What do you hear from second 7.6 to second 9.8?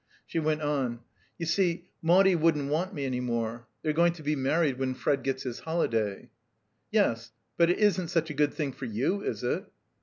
it isn't such a good thing for you, is it?"